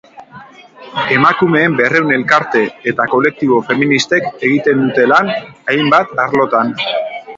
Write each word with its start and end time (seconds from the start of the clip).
Emakumeen 1.17 1.75
berrehun 1.81 2.15
elkarte 2.15 2.63
eta 2.93 3.07
kolektibo 3.13 3.61
feministek 3.69 4.27
egiten 4.49 4.83
dute 4.87 5.07
lan 5.15 5.31
hainbat 5.43 6.17
arlotan. 6.25 6.75